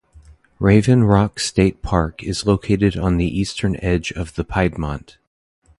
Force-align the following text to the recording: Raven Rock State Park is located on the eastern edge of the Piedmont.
Raven 0.57 1.03
Rock 1.03 1.39
State 1.39 1.83
Park 1.83 2.23
is 2.23 2.43
located 2.43 2.97
on 2.97 3.17
the 3.17 3.39
eastern 3.39 3.75
edge 3.83 4.09
of 4.13 4.33
the 4.33 4.43
Piedmont. 4.43 5.19